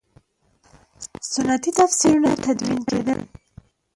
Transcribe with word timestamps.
سنتي 1.33 1.71
تفسیرونه 1.79 2.31
تدوین 2.45 2.79
کېدل. 2.89 3.19